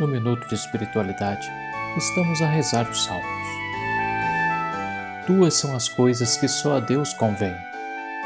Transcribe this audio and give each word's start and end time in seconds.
No 0.00 0.08
minuto 0.08 0.48
de 0.48 0.54
espiritualidade, 0.54 1.46
estamos 1.94 2.40
a 2.40 2.46
rezar 2.46 2.88
os 2.90 3.04
salmos. 3.04 3.48
Duas 5.26 5.52
são 5.52 5.76
as 5.76 5.90
coisas 5.90 6.38
que 6.38 6.48
só 6.48 6.78
a 6.78 6.80
Deus 6.80 7.12
convém: 7.12 7.54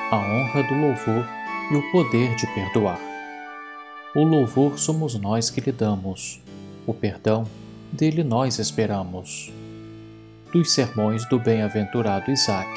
a 0.08 0.16
honra 0.16 0.62
do 0.62 0.74
louvor 0.74 1.26
e 1.72 1.74
o 1.74 1.90
poder 1.90 2.36
de 2.36 2.46
perdoar. 2.54 3.00
O 4.14 4.22
louvor 4.22 4.78
somos 4.78 5.18
nós 5.18 5.50
que 5.50 5.60
lhe 5.60 5.72
damos, 5.72 6.40
o 6.86 6.94
perdão 6.94 7.44
dele 7.90 8.22
nós 8.22 8.60
esperamos. 8.60 9.52
Dos 10.52 10.72
sermões 10.72 11.28
do 11.28 11.40
bem-aventurado 11.40 12.30
Isaac, 12.30 12.70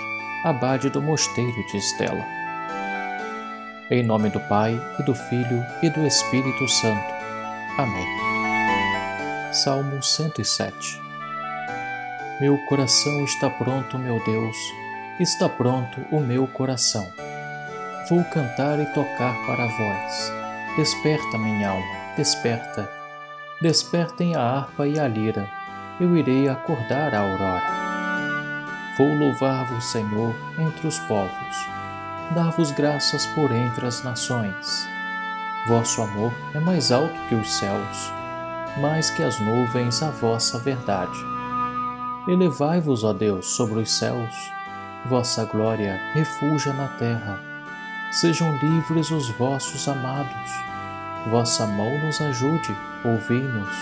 abade 0.43 0.89
do 0.89 1.03
mosteiro 1.03 1.63
de 1.67 1.77
Estela. 1.77 2.25
Em 3.91 4.03
nome 4.03 4.31
do 4.31 4.39
Pai, 4.39 4.75
e 4.99 5.03
do 5.03 5.13
Filho, 5.13 5.63
e 5.83 5.89
do 5.91 6.03
Espírito 6.03 6.67
Santo. 6.67 7.13
Amém. 7.77 8.36
Salmo 9.63 10.03
107 10.03 11.01
Meu 12.39 12.59
coração 12.65 13.23
está 13.23 13.49
pronto, 13.49 13.97
meu 13.97 14.23
Deus, 14.23 14.55
está 15.19 15.49
pronto 15.49 15.99
o 16.11 16.19
meu 16.19 16.45
coração. 16.45 17.11
Vou 18.07 18.23
cantar 18.25 18.79
e 18.79 18.85
tocar 18.93 19.35
para 19.47 19.65
vós. 19.65 20.31
Desperta, 20.75 21.39
minha 21.39 21.71
alma, 21.71 21.95
desperta. 22.15 22.87
Despertem 23.59 24.35
a 24.35 24.41
harpa 24.41 24.87
e 24.87 24.99
a 24.99 25.07
lira, 25.07 25.49
eu 25.99 26.15
irei 26.15 26.47
acordar 26.47 27.15
a 27.15 27.21
aurora. 27.21 27.63
Vou 28.95 29.11
louvar-vos, 29.15 29.85
Senhor, 29.85 30.35
entre 30.59 30.85
os 30.85 30.99
povos, 30.99 31.57
dar-vos 32.35 32.69
graças 32.73 33.25
por 33.27 33.51
entre 33.51 33.87
as 33.87 34.03
nações. 34.03 34.87
Vosso 35.67 35.99
amor 36.03 36.31
é 36.53 36.59
mais 36.59 36.91
alto 36.91 37.19
que 37.27 37.33
os 37.33 37.51
céus 37.51 38.16
mais 38.77 39.09
que 39.09 39.23
as 39.23 39.39
nuvens 39.39 40.01
a 40.01 40.09
vossa 40.09 40.59
verdade. 40.59 41.17
Elevai-vos, 42.27 43.03
ó 43.03 43.13
Deus, 43.13 43.45
sobre 43.47 43.79
os 43.79 43.91
céus, 43.91 44.51
vossa 45.05 45.45
glória 45.45 45.99
refuja 46.13 46.73
na 46.73 46.87
terra. 46.97 47.39
Sejam 48.11 48.55
livres 48.57 49.11
os 49.11 49.29
vossos 49.31 49.87
amados, 49.87 50.51
vossa 51.29 51.65
mão 51.65 51.97
nos 52.05 52.19
ajude, 52.21 52.75
ouvi-nos. 53.05 53.75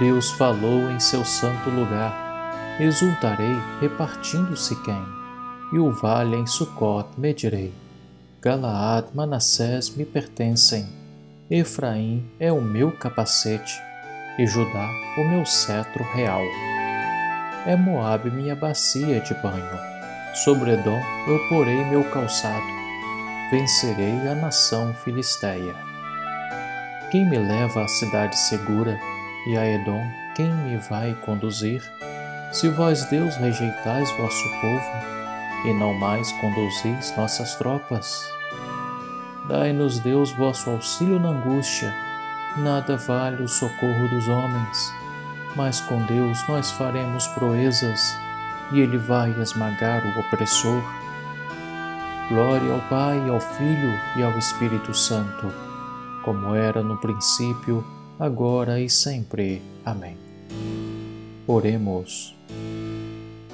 Deus 0.00 0.30
falou 0.32 0.90
em 0.90 0.98
seu 0.98 1.24
santo 1.24 1.70
lugar, 1.70 2.12
exultarei 2.80 3.56
repartindo-se 3.80 4.74
quem, 4.82 5.04
e 5.72 5.78
o 5.78 5.92
vale 5.92 6.36
em 6.36 6.46
Sucot 6.46 7.08
medirei. 7.16 7.72
Galaad, 8.40 9.06
Manassés 9.14 9.90
me 9.90 10.04
pertencem 10.04 11.03
Efraim 11.50 12.24
é 12.40 12.50
o 12.50 12.60
meu 12.62 12.90
capacete 12.90 13.78
e 14.38 14.46
Judá 14.46 14.88
o 15.18 15.24
meu 15.28 15.44
cetro 15.44 16.02
real. 16.14 16.40
É 17.66 17.76
Moabe 17.76 18.30
minha 18.30 18.56
bacia 18.56 19.20
de 19.20 19.34
banho. 19.34 19.78
Sobre 20.34 20.72
Edom 20.72 20.98
eu 21.28 21.48
porei 21.50 21.84
meu 21.84 22.02
calçado. 22.04 22.64
Vencerei 23.50 24.26
a 24.26 24.34
nação 24.34 24.94
filisteia. 25.04 25.74
Quem 27.10 27.28
me 27.28 27.36
leva 27.36 27.84
à 27.84 27.88
cidade 27.88 28.38
segura 28.38 28.98
e 29.46 29.54
a 29.54 29.66
Edom 29.66 30.02
quem 30.34 30.50
me 30.50 30.78
vai 30.78 31.14
conduzir? 31.26 31.82
Se 32.52 32.70
vós, 32.70 33.04
Deus, 33.04 33.36
rejeitais 33.36 34.10
vosso 34.12 34.48
povo 34.62 34.90
e 35.66 35.74
não 35.74 35.92
mais 35.92 36.32
conduzis 36.32 37.14
nossas 37.16 37.54
tropas, 37.56 38.24
Dai-nos, 39.48 39.98
Deus, 39.98 40.32
vosso 40.32 40.70
auxílio 40.70 41.20
na 41.20 41.28
angústia. 41.28 41.92
Nada 42.56 42.96
vale 42.96 43.42
o 43.42 43.48
socorro 43.48 44.08
dos 44.08 44.28
homens, 44.28 44.92
mas 45.56 45.80
com 45.82 46.00
Deus 46.06 46.38
nós 46.48 46.70
faremos 46.70 47.26
proezas 47.28 48.16
e 48.72 48.80
Ele 48.80 48.96
vai 48.96 49.30
esmagar 49.40 50.02
o 50.06 50.20
opressor. 50.20 50.82
Glória 52.28 52.72
ao 52.72 52.80
Pai, 52.88 53.28
ao 53.28 53.40
Filho 53.40 53.92
e 54.16 54.22
ao 54.22 54.38
Espírito 54.38 54.94
Santo, 54.94 55.52
como 56.24 56.54
era 56.54 56.82
no 56.82 56.96
princípio, 56.96 57.84
agora 58.18 58.80
e 58.80 58.88
sempre. 58.88 59.60
Amém. 59.84 60.16
Oremos. 61.46 62.34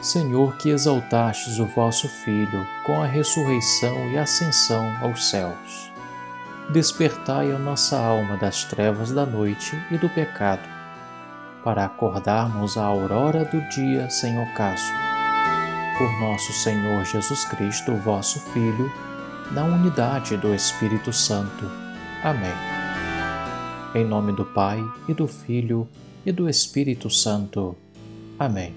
Senhor, 0.01 0.57
que 0.57 0.71
exaltastes 0.71 1.59
o 1.59 1.67
vosso 1.67 2.09
Filho 2.09 2.67
com 2.85 3.03
a 3.03 3.07
ressurreição 3.07 4.11
e 4.11 4.17
ascensão 4.17 4.97
aos 5.03 5.29
céus. 5.29 5.91
Despertai 6.71 7.53
a 7.53 7.59
nossa 7.59 7.99
alma 7.99 8.37
das 8.37 8.65
trevas 8.65 9.13
da 9.13 9.27
noite 9.27 9.77
e 9.91 9.99
do 9.99 10.09
pecado, 10.09 10.63
para 11.63 11.85
acordarmos 11.85 12.79
a 12.79 12.85
aurora 12.85 13.45
do 13.45 13.61
dia 13.69 14.09
sem 14.09 14.41
ocaso. 14.41 14.91
Por 15.99 16.11
nosso 16.21 16.53
Senhor 16.53 17.05
Jesus 17.05 17.45
Cristo, 17.45 17.95
vosso 17.97 18.41
Filho, 18.53 18.91
na 19.51 19.65
unidade 19.65 20.37
do 20.37 20.55
Espírito 20.55 21.13
Santo. 21.13 21.71
Amém. 22.23 22.55
Em 23.95 24.05
nome 24.05 24.33
do 24.33 24.45
Pai, 24.45 24.83
e 25.09 25.13
do 25.13 25.27
Filho, 25.27 25.87
e 26.25 26.33
do 26.33 26.49
Espírito 26.49 27.11
Santo. 27.11 27.77
Amém. 28.39 28.73